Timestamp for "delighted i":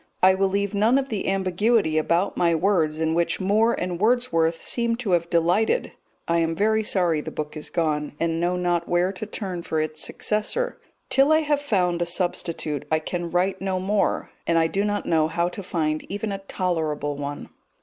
5.29-6.39